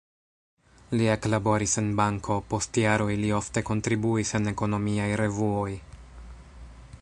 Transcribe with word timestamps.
Li 0.99 1.09
eklaboris 1.15 1.75
en 1.81 1.91
banko, 1.99 2.37
post 2.53 2.79
jaroj 2.83 3.09
li 3.25 3.29
ofte 3.41 3.63
kontribuis 3.71 4.33
en 4.41 4.53
ekonomiaj 4.53 5.07
revuoj. 5.23 5.69